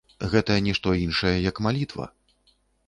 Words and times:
Гэта 0.31 0.55
нішто 0.67 0.95
іншае, 1.05 1.35
як 1.49 1.63
малітва! 1.67 2.13